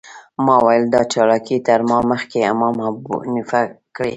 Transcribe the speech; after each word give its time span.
ما 0.45 0.55
ویل 0.65 0.85
دا 0.93 1.01
چالاکي 1.11 1.57
تر 1.67 1.79
ما 1.89 1.97
مخکې 2.11 2.39
امام 2.51 2.77
ابوحنیفه 2.89 3.61
کړې. 3.95 4.09